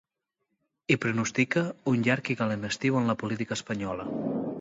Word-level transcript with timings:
I 0.95 0.95
pronostica 1.03 1.61
‘un 1.91 2.01
llarg 2.07 2.31
i 2.35 2.37
calent 2.39 2.67
estiu 2.71 2.97
en 3.03 3.13
la 3.13 3.17
política 3.25 3.59
espanyola’. 3.59 4.09